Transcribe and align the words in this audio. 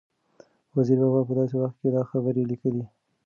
وزیر 0.75 0.97
بابا 1.03 1.21
په 1.27 1.33
داسې 1.39 1.55
وخت 1.61 1.77
کې 1.81 1.89
دا 1.95 2.01
خبرې 2.11 2.43
لیکلي 2.51 2.85